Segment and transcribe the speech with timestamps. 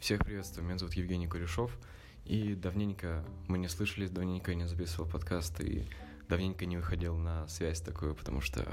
[0.00, 1.78] Всех приветствую, меня зовут Евгений Курешов,
[2.24, 5.84] и давненько мы не слышались, давненько я не записывал подкаст, и
[6.26, 8.64] давненько не выходил на связь такую, потому что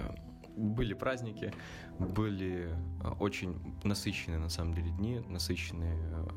[0.57, 1.53] были праздники,
[1.99, 6.27] были а, очень насыщенные на самом деле дни, насыщенные а,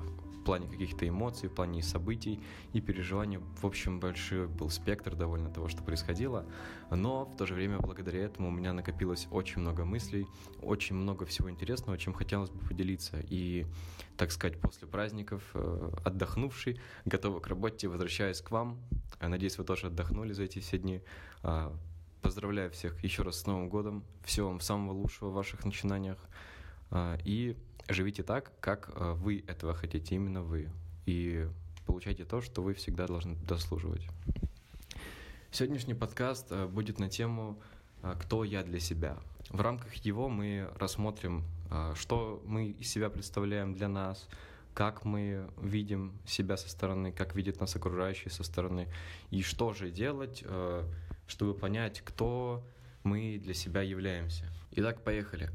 [0.41, 2.41] в плане каких-то эмоций, в плане событий
[2.72, 3.39] и переживаний.
[3.39, 6.46] В общем, большой был спектр довольно того, что происходило.
[6.91, 10.26] Но в то же время, благодаря этому, у меня накопилось очень много мыслей,
[10.62, 13.23] очень много всего интересного, чем хотелось бы поделиться.
[13.29, 13.67] И,
[14.17, 18.79] так сказать, после праздников, э, отдохнувший, готовый к работе, возвращаясь к вам.
[19.21, 21.03] Надеюсь, вы тоже отдохнули за эти все дни.
[22.23, 24.05] Поздравляю всех еще раз с Новым годом.
[24.25, 26.19] Всего вам самого лучшего в ваших начинаниях.
[26.91, 27.57] А, и
[27.89, 30.69] живите так, как а, вы этого хотите, именно вы.
[31.07, 31.49] И
[31.87, 34.06] получайте то, что вы всегда должны дослуживать.
[35.51, 37.59] Сегодняшний подкаст а, будет на тему
[38.21, 39.19] «Кто я для себя?».
[39.48, 41.45] В рамках его мы рассмотрим,
[41.95, 44.29] что мы из себя представляем для нас,
[44.75, 48.89] как мы видим себя со стороны, как видят нас окружающие со стороны,
[49.31, 50.45] и что же делать,
[51.31, 52.62] чтобы понять, кто
[53.03, 54.45] мы для себя являемся.
[54.73, 55.50] Итак, поехали.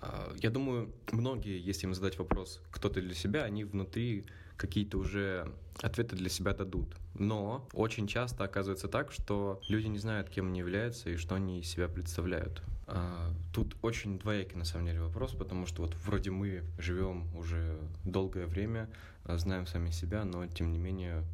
[0.00, 4.26] А, я думаю, многие, если им задать вопрос, кто ты для себя, они внутри
[4.56, 6.94] какие-то уже ответы для себя дадут.
[7.14, 11.60] Но очень часто оказывается так, что люди не знают, кем они являются и что они
[11.60, 12.62] из себя представляют.
[12.86, 17.78] А, тут очень двоякий на самом деле вопрос, потому что вот вроде мы живем уже
[18.04, 18.88] долгое время,
[19.24, 21.24] а, знаем сами себя, но тем не менее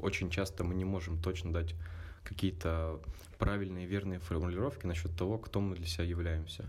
[0.00, 1.74] очень часто мы не можем точно дать
[2.24, 3.00] какие-то
[3.38, 6.64] правильные, верные формулировки насчет того, кто мы для себя являемся.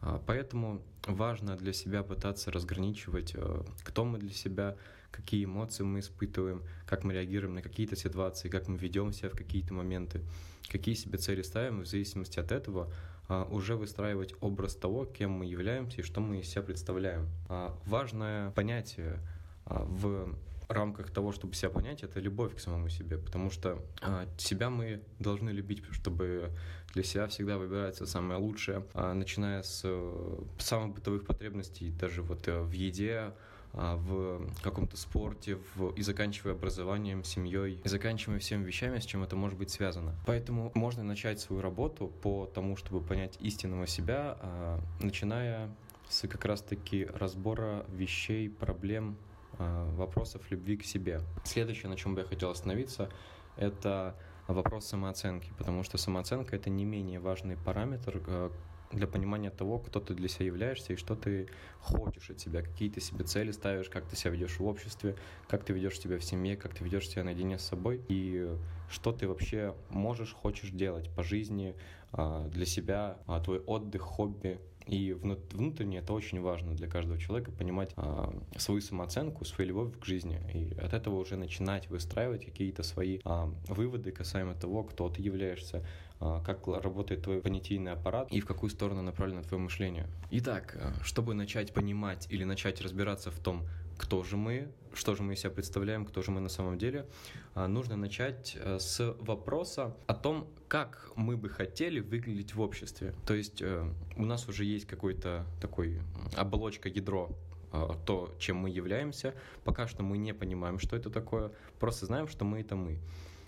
[0.00, 4.76] А, поэтому важно для себя пытаться разграничивать, э, кто мы для себя,
[5.10, 9.36] какие эмоции мы испытываем, как мы реагируем на какие-то ситуации, как мы ведем себя в
[9.36, 10.22] какие-то моменты,
[10.68, 12.92] какие себе цели ставим, и в зависимости от этого
[13.28, 17.28] а, уже выстраивать образ того, кем мы являемся и что мы из себя представляем.
[17.48, 19.20] А, важное понятие
[19.66, 20.34] в
[20.68, 25.02] рамках того, чтобы себя понять, это любовь к самому себе, потому что а, себя мы
[25.18, 26.50] должны любить, чтобы
[26.94, 32.46] для себя всегда выбирается самое лучшее, а, начиная с э, самых бытовых потребностей, даже вот
[32.48, 33.32] э, в еде,
[33.74, 39.22] а, в каком-то спорте, в, и заканчивая образованием, семьей, и заканчивая всеми вещами, с чем
[39.22, 40.14] это может быть связано.
[40.26, 45.70] Поэтому можно начать свою работу по тому, чтобы понять истинного себя, а, начиная
[46.10, 49.16] с как раз-таки разбора вещей, проблем,
[49.58, 51.20] вопросов любви к себе.
[51.44, 53.10] Следующее, на чем бы я хотел остановиться,
[53.56, 54.16] это
[54.48, 58.50] вопрос самооценки, потому что самооценка— это не менее важный параметр э,
[58.92, 61.48] для понимания того, кто ты для себя являешься и что ты
[61.80, 65.16] хочешь от себя, какие ты себе цели ставишь, как ты себя ведешь в обществе,
[65.48, 68.56] как ты ведешь себя в семье, как ты ведешь себя наедине с собой и
[68.90, 71.74] что ты вообще можешь, хочешь делать по жизни
[72.12, 77.92] э, для себя, твой отдых, хобби, и внутренне это очень важно для каждого человека, понимать
[77.96, 80.40] а, свою самооценку, свою любовь к жизни.
[80.52, 85.84] И от этого уже начинать выстраивать какие-то свои а, выводы касаемо того, кто ты являешься,
[86.20, 90.06] а, как работает твой понятийный аппарат и в какую сторону направлено твое мышление.
[90.30, 93.64] Итак, а, чтобы начать понимать или начать разбираться в том,
[94.02, 97.06] кто же мы, что же мы из себя представляем, кто же мы на самом деле,
[97.54, 103.14] а, нужно начать а, с вопроса о том, как мы бы хотели выглядеть в обществе.
[103.26, 106.00] То есть э, у нас уже есть какой-то такой
[106.36, 107.30] оболочка, ядро
[107.70, 109.34] а, то, чем мы являемся.
[109.62, 112.98] Пока что мы не понимаем, что это такое, просто знаем, что мы это мы.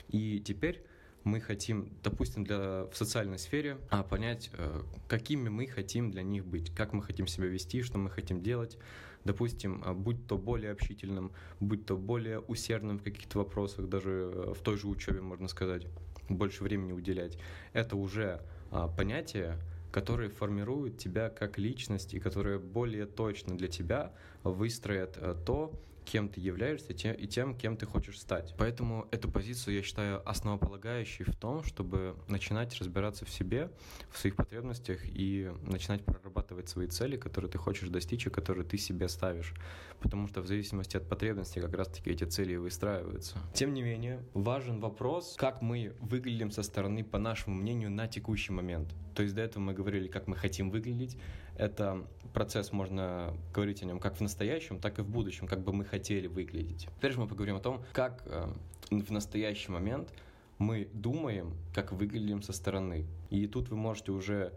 [0.08, 0.84] И теперь
[1.24, 6.44] мы хотим, допустим, для, в социальной сфере а, понять, э, какими мы хотим для них
[6.46, 8.78] быть, как мы хотим себя вести, что мы хотим делать.
[9.24, 14.54] Допустим, а, будь то более общительным, будь то более усердным в каких-то вопросах, даже э,
[14.54, 15.86] в той же учебе, можно сказать,
[16.28, 17.38] больше времени уделять.
[17.72, 19.58] Это уже а, понятие,
[19.92, 24.12] которые формируют тебя как личность и которые более точно для тебя
[24.42, 25.72] выстроят э, то,
[26.04, 28.54] кем ты являешься и тем, кем ты хочешь стать.
[28.58, 33.70] Поэтому эту позицию я считаю основополагающей в том, чтобы начинать разбираться в себе,
[34.10, 38.78] в своих потребностях и начинать прорабатывать свои цели, которые ты хочешь достичь и которые ты
[38.78, 39.54] себе ставишь.
[40.00, 43.36] Потому что в зависимости от потребностей как раз-таки эти цели выстраиваются.
[43.54, 48.52] Тем не менее, важен вопрос, как мы выглядим со стороны, по нашему мнению, на текущий
[48.52, 48.94] момент.
[49.14, 51.16] То есть до этого мы говорили, как мы хотим выглядеть.
[51.56, 55.72] Это процесс, можно говорить о нем как в настоящем, так и в будущем, как бы
[55.72, 56.88] мы хотели выглядеть.
[56.96, 58.52] Теперь же мы поговорим о том, как э,
[58.90, 60.12] в настоящий момент
[60.58, 63.06] мы думаем, как выглядим со стороны.
[63.30, 64.52] И тут вы можете уже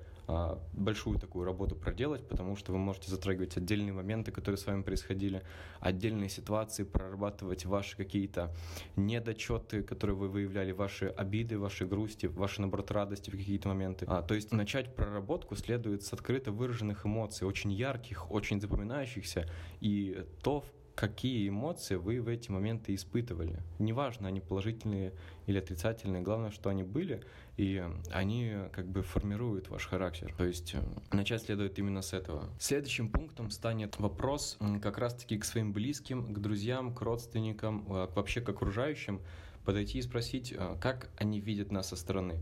[0.73, 5.43] большую такую работу проделать, потому что вы можете затрагивать отдельные моменты, которые с вами происходили,
[5.79, 8.53] отдельные ситуации, прорабатывать ваши какие-то
[8.95, 14.05] недочеты, которые вы выявляли, ваши обиды, ваши грусти, ваши, наоборот, радости в какие-то моменты.
[14.07, 20.25] А, то есть начать проработку следует с открыто выраженных эмоций, очень ярких, очень запоминающихся, и
[20.43, 20.65] то,
[20.97, 23.59] какие эмоции вы в эти моменты испытывали.
[23.77, 25.13] Неважно, они положительные
[25.45, 27.23] или отрицательные, главное, что они были,
[27.55, 30.33] и они как бы формируют ваш характер.
[30.35, 32.49] То есть э, начать следует именно с этого.
[32.59, 38.41] Следующим пунктом станет вопрос как раз-таки к своим близким, к друзьям, к родственникам, э, вообще
[38.41, 39.21] к окружающим,
[39.65, 42.39] подойти и спросить, э, как они видят нас со стороны.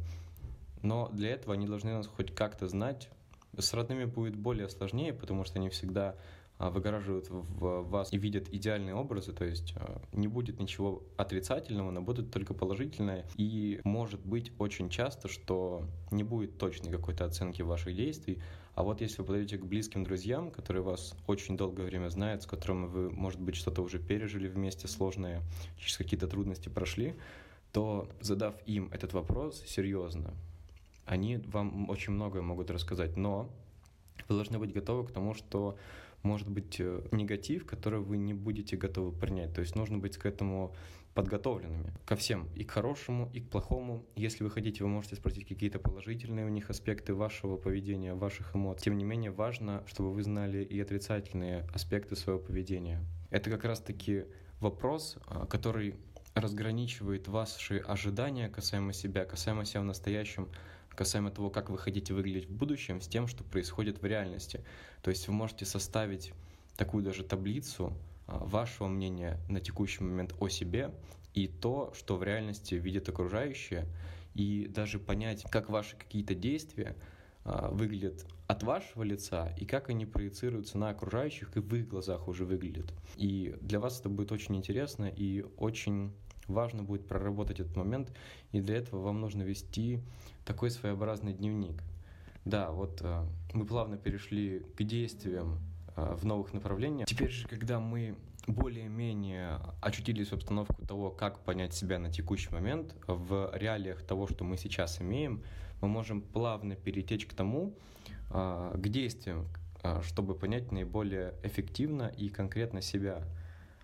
[0.82, 3.10] Но для этого они должны нас хоть как-то знать.
[3.58, 6.18] С родными будет более сложнее, потому что они всегда а,
[6.58, 12.02] выгораживают в вас и видят идеальные образы, то есть а, не будет ничего отрицательного, но
[12.02, 13.26] будет только положительное.
[13.36, 18.42] И может быть очень часто, что не будет точной какой-то оценки ваших действий,
[18.76, 22.46] а вот если вы подойдете к близким друзьям, которые вас очень долгое время знают, с
[22.46, 25.42] которыми вы, может быть, что-то уже пережили вместе сложное,
[25.78, 27.16] через какие-то трудности прошли,
[27.72, 30.34] то задав им этот вопрос серьезно,
[31.06, 33.50] они вам очень многое могут рассказать, но
[34.28, 35.78] вы должны быть готовы к тому, что
[36.26, 39.54] может быть э, негатив, который вы не будете готовы принять.
[39.54, 40.76] То есть нужно быть к этому
[41.16, 44.06] подготовленными ко всем, и к хорошему, и к плохому.
[44.18, 48.84] Если вы хотите, вы можете спросить какие-то положительные у них аспекты вашего поведения, ваших эмоций.
[48.84, 53.02] Тем не менее, важно, чтобы вы знали и отрицательные аспекты своего поведения.
[53.30, 54.26] Это как раз-таки
[54.60, 55.96] вопрос, а, который
[56.34, 60.50] разграничивает ваши ожидания касаемо себя, касаемо себя в настоящем,
[60.96, 64.64] касаемо того, как вы хотите выглядеть в будущем, с тем, что происходит в реальности.
[65.02, 66.34] То есть вы можете составить
[66.78, 67.94] такую даже таблицу
[68.28, 70.92] а, вашего мнения на текущий момент о себе
[71.34, 73.86] и то, что в реальности видят окружающие,
[74.34, 76.96] и даже понять, как ваши какие-то действия
[77.44, 82.28] а, выглядят от вашего лица и как они проецируются на окружающих и в их глазах
[82.28, 82.94] уже выглядят.
[83.16, 86.12] И для вас это будет очень интересно и очень
[86.48, 88.12] важно будет проработать этот момент,
[88.52, 90.00] и для этого вам нужно вести
[90.46, 91.84] такой своеобразный дневник.
[92.46, 95.60] Да, вот э, мы плавно перешли к действиям
[95.96, 97.08] э, в новых направлениях.
[97.08, 98.16] Теперь же, когда мы
[98.46, 104.44] более-менее очутились в обстановку того, как понять себя на текущий момент, в реалиях того, что
[104.44, 105.44] мы сейчас имеем,
[105.82, 107.74] мы можем плавно перетечь к тому,
[108.30, 109.48] э, к действиям,
[110.02, 113.24] чтобы понять наиболее эффективно и конкретно себя.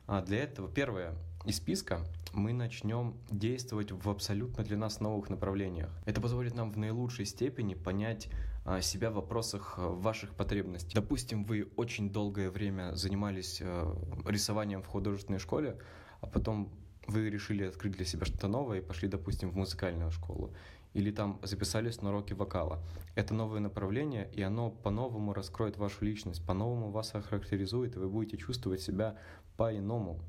[0.08, 1.14] А для этого первое
[1.46, 2.02] из списка
[2.34, 5.90] мы начнем действовать в абсолютно для нас новых направлениях.
[6.06, 8.30] Это позволит нам в наилучшей степени понять
[8.64, 10.94] а, себя в вопросах а, ваших потребностей.
[10.94, 13.96] Допустим, вы очень долгое время занимались а,
[14.28, 15.78] рисованием в художественной школе,
[16.22, 16.72] а потом
[17.08, 20.54] вы решили открыть для себя что-то новое и пошли, допустим, в музыкальную школу.
[20.94, 22.84] Или там записались на уроки вокала.
[23.16, 28.38] Это новое направление, и оно по-новому раскроет вашу личность, по-новому вас охарактеризует, и вы будете
[28.38, 29.18] чувствовать себя
[29.56, 30.20] по-иному.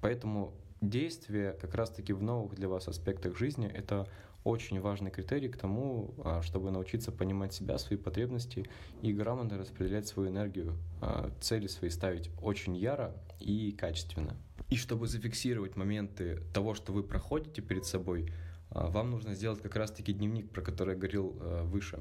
[0.00, 4.06] Поэтому действие как раз-таки в новых для вас аспектах жизни— это
[4.44, 8.68] очень важный критерий к тому, а, чтобы научиться понимать себя, свои потребности
[9.02, 14.36] и грамотно распределять свою энергию, а, цели свои ставить очень яро и качественно.
[14.70, 18.32] И чтобы зафиксировать моменты того, что вы проходите перед собой,
[18.70, 22.00] а, вам нужно сделать как раз-таки дневник, про который я говорил выше.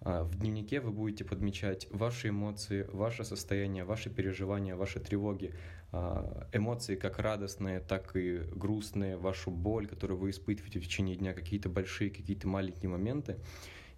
[0.00, 5.54] А, в дневнике вы будете подмечать ваши эмоции, ваше состояние, ваши переживания, ваши тревоги,
[5.90, 11.34] а, эмоции как радостные, так и грустные, вашу боль, которую вы испытываете в течение дня,
[11.34, 13.36] какие-то большие, какие-то маленькие моменты.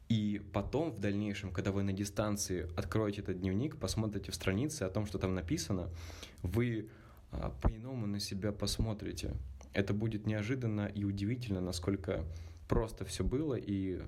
[0.09, 4.91] И потом, в дальнейшем, когда вы на дистанции откроете этот дневник, посмотрите в странице о
[4.91, 5.91] том, что там написано,
[6.43, 6.89] вы
[7.31, 9.35] а, по-иному на себя посмотрите.
[9.73, 12.25] Это будет неожиданно и удивительно, насколько
[12.67, 14.01] просто все было, и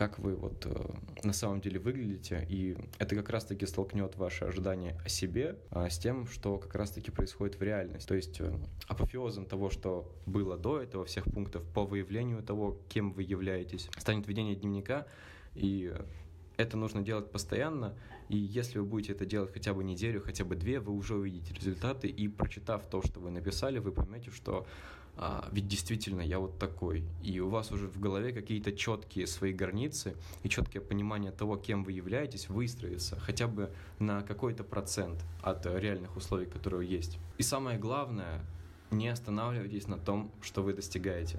[0.00, 4.98] как вы вот э, на самом деле выглядите, и это как раз-таки столкнет ваши ожидания
[5.04, 8.08] о себе а, с тем, что как раз-таки происходит в реальности.
[8.08, 8.50] То есть э,
[8.88, 14.26] апофеозом того, что было до этого, всех пунктов по выявлению того, кем вы являетесь, станет
[14.26, 15.06] ведение дневника,
[15.54, 15.92] и
[16.56, 17.94] это нужно делать постоянно,
[18.30, 21.52] и если вы будете это делать хотя бы неделю, хотя бы две, вы уже увидите
[21.52, 24.66] результаты, и прочитав то, что вы написали, вы поймете, что
[25.22, 29.52] а, ведь действительно я вот такой, и у вас уже в голове какие-то четкие свои
[29.52, 35.66] границы и четкое понимание того, кем вы являетесь, выстроится хотя бы на какой-то процент от
[35.66, 37.18] реальных условий, которые есть.
[37.36, 38.40] И самое главное,
[38.90, 41.38] не останавливайтесь на том, что вы достигаете.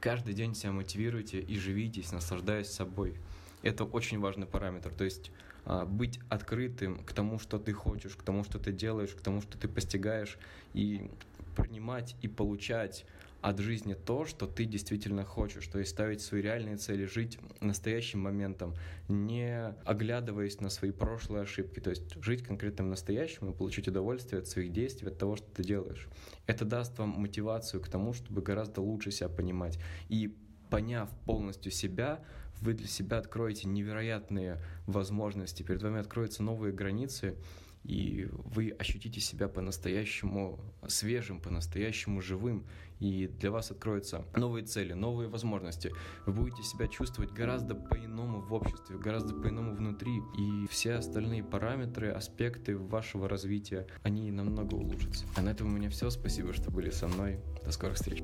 [0.00, 3.14] Каждый день себя мотивируйте и живитесь, наслаждаясь собой.
[3.62, 4.92] Это очень важный параметр.
[4.94, 5.30] То есть
[5.64, 9.40] а, быть открытым к тому, что ты хочешь, к тому, что ты делаешь, к тому,
[9.42, 10.38] что ты постигаешь,
[10.74, 11.10] и
[11.56, 13.04] принимать и получать
[13.40, 18.20] от жизни то, что ты действительно хочешь, то есть ставить свои реальные цели, жить настоящим
[18.20, 18.74] моментом,
[19.08, 24.48] не оглядываясь на свои прошлые ошибки, то есть жить конкретным настоящим и получить удовольствие от
[24.48, 26.08] своих действий, от того, что ты делаешь.
[26.46, 29.78] Это даст вам мотивацию к тому, чтобы гораздо лучше себя понимать.
[30.08, 30.34] И
[30.70, 32.20] поняв полностью себя,
[32.60, 37.36] вы для себя откроете невероятные возможности, перед вами откроются новые границы,
[37.84, 42.66] и вы ощутите себя по-настоящему свежим, по-настоящему живым,
[42.98, 45.92] и для вас откроются новые цели, новые возможности.
[46.26, 52.10] Вы будете себя чувствовать гораздо по-иному в обществе, гораздо по-иному внутри, и все остальные параметры,
[52.10, 55.24] аспекты вашего развития, они намного улучшатся.
[55.36, 56.10] А на этом у меня все.
[56.10, 57.38] Спасибо, что были со мной.
[57.64, 58.22] До скорых встреч.